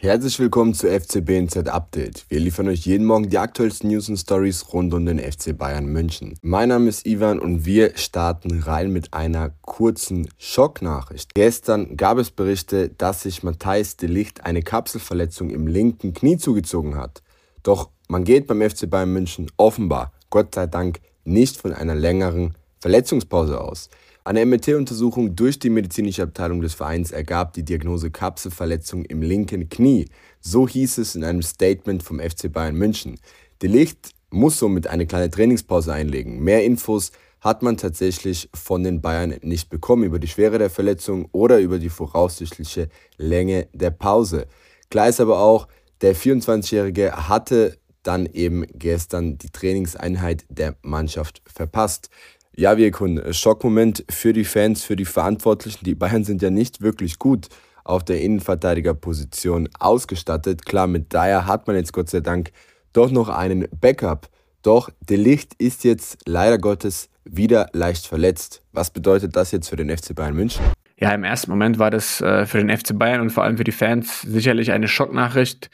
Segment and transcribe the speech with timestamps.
[0.00, 2.24] Herzlich willkommen zu FC BNZ Update.
[2.28, 5.86] Wir liefern euch jeden Morgen die aktuellsten News und Stories rund um den FC Bayern
[5.86, 6.38] München.
[6.40, 11.34] Mein Name ist Ivan und wir starten rein mit einer kurzen Schocknachricht.
[11.34, 16.94] Gestern gab es Berichte, dass sich Matthijs de Licht eine Kapselverletzung im linken Knie zugezogen
[16.94, 17.24] hat.
[17.64, 22.54] Doch man geht beim FC Bayern München offenbar, Gott sei Dank, nicht von einer längeren
[22.78, 23.90] Verletzungspause aus.
[24.28, 30.04] Eine MRT-Untersuchung durch die medizinische Abteilung des Vereins ergab die Diagnose Kapselverletzung im linken Knie.
[30.42, 33.18] So hieß es in einem Statement vom FC Bayern München.
[33.62, 36.40] De Licht muss somit eine kleine Trainingspause einlegen.
[36.40, 41.30] Mehr Infos hat man tatsächlich von den Bayern nicht bekommen über die Schwere der Verletzung
[41.32, 44.46] oder über die voraussichtliche Länge der Pause.
[44.90, 45.68] Klar ist aber auch,
[46.02, 52.10] der 24-Jährige hatte dann eben gestern die Trainingseinheit der Mannschaft verpasst.
[52.58, 55.84] Ja, Wirkun, Schockmoment für die Fans, für die Verantwortlichen.
[55.84, 57.46] Die Bayern sind ja nicht wirklich gut
[57.84, 60.66] auf der Innenverteidigerposition ausgestattet.
[60.66, 62.50] Klar, mit Dyer hat man jetzt Gott sei Dank
[62.92, 64.28] doch noch einen Backup.
[64.62, 68.60] Doch De Licht ist jetzt leider Gottes wieder leicht verletzt.
[68.72, 70.64] Was bedeutet das jetzt für den FC Bayern München?
[70.98, 73.62] Ja, im ersten Moment war das äh, für den FC Bayern und vor allem für
[73.62, 75.70] die Fans sicherlich eine Schocknachricht.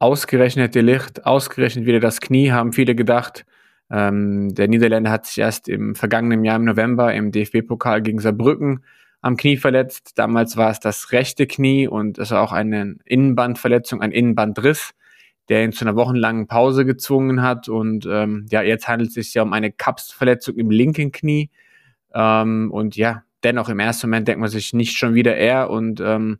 [0.00, 3.46] Ausgerechnet De Licht, ausgerechnet wieder das Knie, haben viele gedacht.
[3.90, 8.84] Ähm, der Niederländer hat sich erst im vergangenen Jahr im November im DFB-Pokal gegen Saarbrücken
[9.20, 10.12] am Knie verletzt.
[10.16, 14.92] Damals war es das rechte Knie und es war auch eine Innenbandverletzung, ein Innenbandriss,
[15.48, 17.68] der ihn zu einer wochenlangen Pause gezwungen hat.
[17.68, 21.50] Und ähm, ja, jetzt handelt es sich ja um eine Kapsverletzung im linken Knie.
[22.14, 26.00] Ähm, und ja, dennoch im ersten Moment denkt man sich nicht schon wieder er und
[26.00, 26.38] ähm,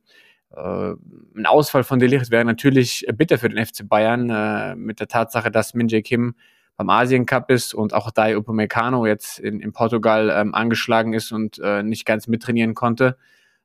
[0.51, 0.93] äh,
[1.37, 5.51] ein Ausfall von Delicht wäre natürlich bitter für den FC Bayern äh, mit der Tatsache,
[5.51, 6.35] dass Min Jae Kim
[6.77, 11.33] beim Asien Cup ist und auch Dai Upamecano jetzt in, in Portugal ähm, angeschlagen ist
[11.33, 13.17] und äh, nicht ganz mittrainieren konnte.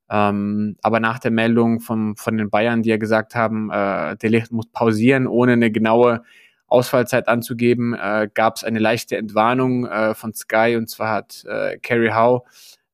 [0.09, 4.29] Ähm, aber nach der Meldung vom, von den Bayern, die ja gesagt haben, äh, der
[4.29, 6.23] Licht muss pausieren, ohne eine genaue
[6.67, 11.77] Ausfallzeit anzugeben, äh, gab es eine leichte Entwarnung äh, von Sky und zwar hat äh,
[11.79, 12.43] Kerry Howe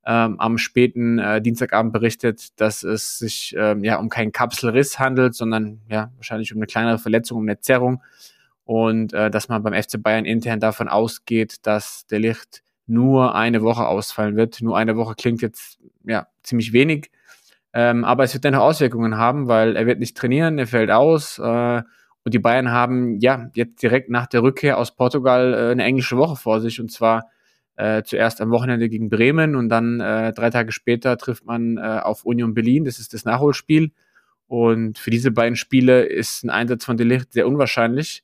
[0.05, 5.35] ähm, am späten äh, Dienstagabend berichtet, dass es sich ähm, ja um keinen Kapselriss handelt,
[5.35, 8.01] sondern ja wahrscheinlich um eine kleinere Verletzung, um eine Zerrung
[8.65, 13.61] und äh, dass man beim FC Bayern intern davon ausgeht, dass der Licht nur eine
[13.61, 14.61] Woche ausfallen wird.
[14.61, 17.11] Nur eine Woche klingt jetzt ja ziemlich wenig,
[17.73, 21.39] ähm, aber es wird dennoch Auswirkungen haben, weil er wird nicht trainieren, er fällt aus
[21.39, 21.81] äh,
[22.23, 26.17] und die Bayern haben ja jetzt direkt nach der Rückkehr aus Portugal äh, eine englische
[26.17, 27.29] Woche vor sich und zwar
[27.77, 31.81] äh, zuerst am Wochenende gegen Bremen und dann äh, drei Tage später trifft man äh,
[31.81, 32.85] auf Union Berlin.
[32.85, 33.91] Das ist das Nachholspiel.
[34.47, 38.23] Und für diese beiden Spiele ist ein Einsatz von Delicht sehr unwahrscheinlich.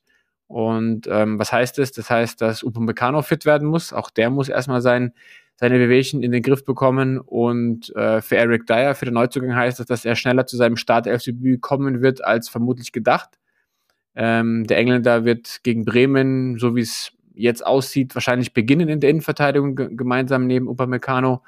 [0.52, 1.92] Und ähm, was heißt das?
[1.92, 3.94] Das heißt, dass Upamecano fit werden muss.
[3.94, 5.14] Auch der muss erstmal sein,
[5.56, 7.18] seine Bewegungen in den Griff bekommen.
[7.18, 10.76] Und äh, für Eric Dyer, für den Neuzugang heißt das, dass er schneller zu seinem
[10.76, 13.38] Startelfdebüt kommen wird, als vermutlich gedacht.
[14.14, 19.08] Ähm, der Engländer wird gegen Bremen, so wie es jetzt aussieht, wahrscheinlich beginnen in der
[19.08, 21.42] Innenverteidigung gemeinsam neben Upamecano.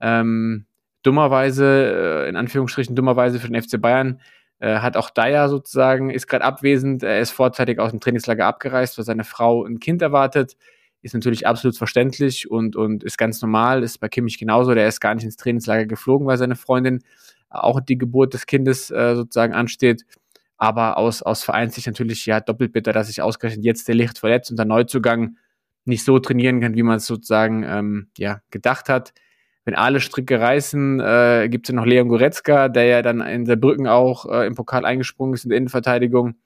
[0.00, 0.64] Ähm,
[1.02, 4.18] dummerweise, äh, in Anführungsstrichen dummerweise für den FC Bayern,
[4.58, 8.96] äh, hat auch Dyer sozusagen, ist gerade abwesend, er ist vorzeitig aus dem Trainingslager abgereist,
[8.96, 10.56] weil seine Frau ein Kind erwartet.
[11.02, 15.00] Ist natürlich absolut verständlich und, und ist ganz normal, ist bei Kimmich genauso, der ist
[15.00, 17.02] gar nicht ins Trainingslager geflogen, weil seine Freundin
[17.48, 20.02] auch die Geburt des Kindes äh, sozusagen ansteht.
[20.56, 24.50] Aber aus, aus Vereinssicht natürlich ja doppelt bitter, dass sich ausgerechnet jetzt der Licht verletzt
[24.50, 25.36] und der Neuzugang
[25.84, 29.12] nicht so trainieren kann, wie man es sozusagen ähm, ja, gedacht hat
[29.66, 33.44] wenn alle Stricke reißen, äh, gibt es ja noch Leon Goretzka, der ja dann in
[33.44, 36.36] der Brücken auch äh, im Pokal eingesprungen ist in der Innenverteidigung.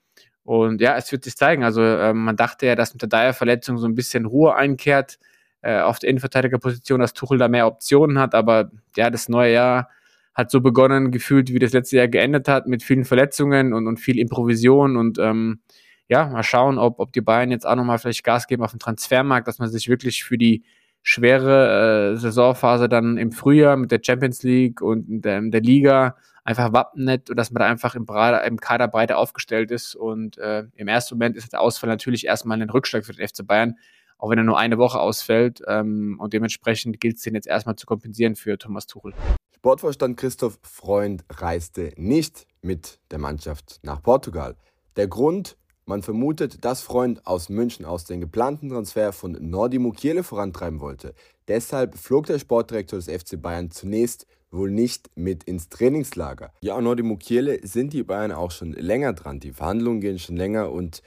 [0.43, 1.63] Und ja, es wird sich zeigen.
[1.63, 5.19] Also äh, man dachte ja, dass mit der Dyer-Verletzung so ein bisschen Ruhe einkehrt
[5.61, 8.33] äh, auf der Innenverteidigerposition, dass Tuchel da mehr Optionen hat.
[8.33, 9.89] Aber ja, das neue Jahr
[10.33, 13.99] hat so begonnen, gefühlt, wie das letzte Jahr geendet hat, mit vielen Verletzungen und, und
[13.99, 14.97] viel Improvision.
[14.97, 15.59] Und ähm,
[16.07, 18.79] ja, mal schauen, ob, ob die Bayern jetzt auch nochmal vielleicht Gas geben auf dem
[18.79, 20.63] Transfermarkt, dass man sich wirklich für die
[21.03, 26.73] schwere äh, Saisonphase dann im Frühjahr mit der Champions League und der, der Liga einfach
[26.73, 28.05] wappnet und dass man da einfach im,
[28.45, 29.95] im Kader breiter aufgestellt ist.
[29.95, 33.45] Und äh, im ersten Moment ist der Ausfall natürlich erstmal ein Rückschlag für den FC
[33.45, 33.75] Bayern,
[34.17, 35.61] auch wenn er nur eine Woche ausfällt.
[35.67, 39.13] Ähm, und dementsprechend gilt es den jetzt erstmal zu kompensieren für Thomas Tuchel.
[39.55, 44.55] Sportvorstand Christoph Freund reiste nicht mit der Mannschaft nach Portugal.
[44.95, 50.23] Der Grund, man vermutet, dass Freund aus München aus den geplanten Transfer von Nordi Mukiele
[50.23, 51.13] vorantreiben wollte.
[51.47, 56.53] Deshalb flog der Sportdirektor des FC Bayern zunächst wohl nicht mit ins Trainingslager.
[56.61, 59.39] Ja, Nordi Mukiele sind die Bayern auch schon länger dran.
[59.39, 61.01] Die Verhandlungen gehen schon länger und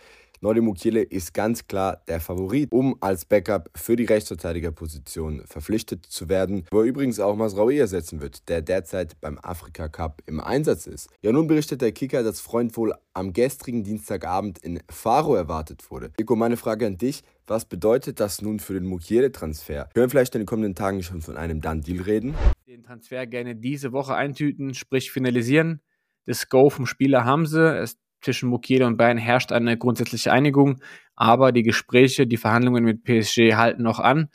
[0.44, 6.28] Nordi Mukiele ist ganz klar der Favorit, um als Backup für die Rechtsverteidigerposition verpflichtet zu
[6.28, 10.86] werden, wo er übrigens auch Masraoui ersetzen wird, der derzeit beim Afrika Cup im Einsatz
[10.86, 11.08] ist.
[11.22, 16.12] Ja, nun berichtet der Kicker, dass Freund wohl am gestrigen Dienstagabend in Faro erwartet wurde.
[16.18, 17.22] Nico, meine Frage an dich.
[17.46, 19.88] Was bedeutet das nun für den Mukiele-Transfer?
[19.94, 22.34] Können wir vielleicht in den kommenden Tagen schon von einem Done-Deal reden?
[22.66, 25.80] Den Transfer gerne diese Woche eintüten, sprich finalisieren.
[26.26, 27.62] Das Go vom Spieler haben sie.
[27.78, 30.80] Es, zwischen Mukiele und Bayern herrscht eine grundsätzliche Einigung,
[31.14, 34.28] aber die Gespräche, die Verhandlungen mit PSG halten noch an.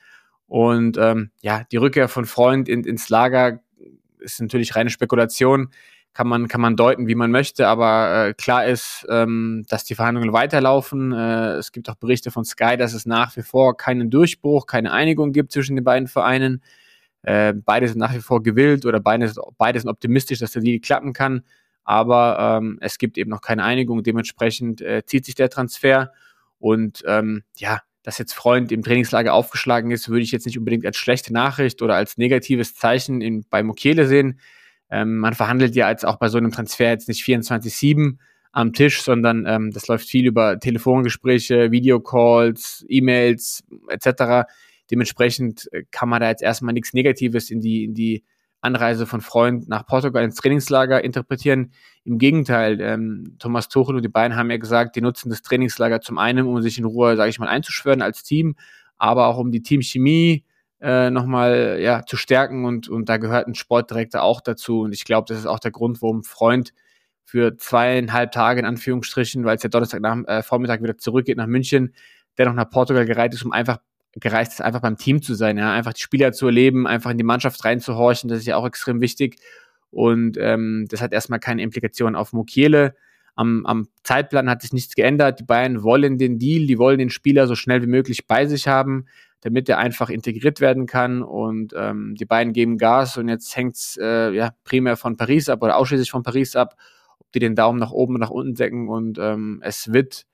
[0.47, 3.59] Und ähm, ja, die Rückkehr von Freund in, ins Lager
[4.19, 5.69] ist natürlich reine Spekulation
[6.13, 9.95] kann man, kann man deuten, wie man möchte, aber äh, klar ist, ähm, dass die
[9.95, 11.13] Verhandlungen weiterlaufen.
[11.13, 14.91] Äh, es gibt auch Berichte von Sky, dass es nach wie vor keinen Durchbruch, keine
[14.91, 16.61] Einigung gibt zwischen den beiden Vereinen.
[17.21, 20.79] Äh, beide sind nach wie vor gewillt oder beide, beide sind optimistisch, dass der Deal
[20.79, 21.43] klappen kann,
[21.89, 24.03] aber ähm, es gibt eben noch keine Einigung.
[24.03, 26.11] Dementsprechend äh, zieht sich der Transfer
[26.59, 30.85] und ähm, ja, dass jetzt Freund im Trainingslager aufgeschlagen ist, würde ich jetzt nicht unbedingt
[30.85, 34.39] als schlechte Nachricht oder als negatives Zeichen in, bei Mokele sehen
[34.89, 38.17] ähm, man verhandelt ja jetzt auch bei so einem Transfer jetzt nicht 24-7
[38.51, 44.49] am Tisch, sondern ähm, das läuft viel über Telefongespräche, Videocalls, E-Mails etc.
[44.89, 48.23] Dementsprechend äh, kann man da jetzt erstmal nichts Negatives in die, in die
[48.61, 51.71] Anreise von Freund nach Portugal ins Trainingslager interpretieren.
[52.03, 56.01] Im Gegenteil, ähm, Thomas Tuchel und die beiden haben ja gesagt, die nutzen das Trainingslager
[56.01, 58.55] zum einen, um sich in Ruhe, sage ich mal, einzuschwören als Team,
[58.97, 60.43] aber auch um die Teamchemie
[60.81, 64.81] äh, nochmal ja, zu stärken und, und da gehört ein Sportdirektor auch dazu.
[64.81, 66.73] Und ich glaube, das ist auch der Grund, warum Freund
[67.23, 71.47] für zweieinhalb Tage in Anführungsstrichen, weil es ja Donnerstag nach, äh, Vormittag wieder zurückgeht nach
[71.47, 71.93] München,
[72.37, 73.77] der noch nach Portugal gereist ist, um einfach
[74.13, 77.17] gereist ist, einfach beim Team zu sein, ja, einfach die Spieler zu erleben, einfach in
[77.17, 79.37] die Mannschaft reinzuhorchen, das ist ja auch extrem wichtig.
[79.91, 82.95] Und ähm, das hat erstmal keine Implikationen auf Mukiele.
[83.35, 85.39] Am, am Zeitplan hat sich nichts geändert.
[85.39, 88.67] Die Bayern wollen den Deal, die wollen den Spieler so schnell wie möglich bei sich
[88.67, 89.05] haben
[89.41, 91.21] damit er einfach integriert werden kann.
[91.21, 95.49] Und ähm, die beiden geben Gas und jetzt hängt es äh, ja, primär von Paris
[95.49, 96.75] ab oder ausschließlich von Paris ab,
[97.19, 98.89] ob die den Daumen nach oben und nach unten decken.
[98.89, 100.25] Und ähm, es wird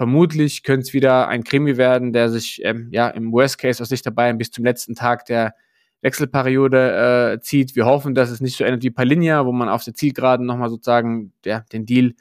[0.00, 3.90] vermutlich könnte es wieder ein Krimi werden, der sich ähm, ja im Worst Case aus
[3.90, 5.54] Sicht der Bayern bis zum letzten Tag der
[6.00, 7.76] Wechselperiode äh, zieht.
[7.76, 10.70] Wir hoffen, dass es nicht so endet wie Palinja, wo man auf der Zielgeraden nochmal
[10.70, 12.14] sozusagen ja, den Deal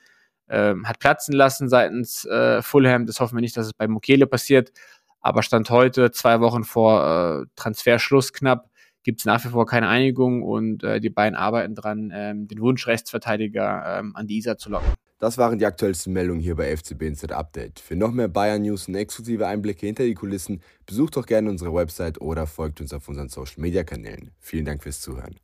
[0.47, 3.05] äh, hat platzen lassen seitens äh, Fulham.
[3.05, 4.73] Das hoffen wir nicht, dass es bei Mukele passiert.
[5.21, 8.69] Aber Stand heute, zwei Wochen vor äh, Transferschluss knapp,
[9.03, 12.59] gibt es nach wie vor keine Einigung und äh, die beiden arbeiten dran, ähm, den
[12.59, 14.91] Wunschrechtsverteidiger ähm, an die ISA zu locken.
[15.19, 17.81] Das waren die aktuellsten Meldungen hier bei FCB Inside Update.
[17.81, 21.73] Für noch mehr Bayern News und exklusive Einblicke hinter die Kulissen, besucht doch gerne unsere
[21.73, 24.31] Website oder folgt uns auf unseren Social Media Kanälen.
[24.39, 25.39] Vielen Dank fürs Zuhören.